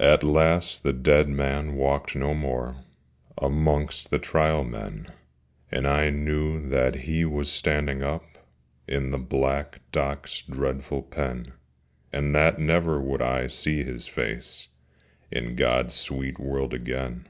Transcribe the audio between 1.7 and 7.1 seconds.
walked no more Amongst the Trial Men, And I knew that